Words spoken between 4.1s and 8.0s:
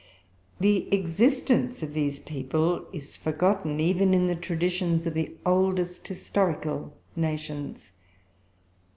in the traditions of the oldest historical nations.